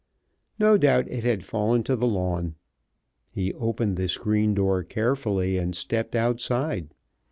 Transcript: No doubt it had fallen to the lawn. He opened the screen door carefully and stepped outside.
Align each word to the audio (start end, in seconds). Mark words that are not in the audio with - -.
No 0.57 0.79
doubt 0.79 1.07
it 1.09 1.23
had 1.23 1.43
fallen 1.43 1.83
to 1.83 1.95
the 1.95 2.07
lawn. 2.07 2.55
He 3.29 3.53
opened 3.53 3.97
the 3.97 4.07
screen 4.07 4.55
door 4.55 4.83
carefully 4.83 5.57
and 5.59 5.75
stepped 5.75 6.15
outside. 6.15 6.95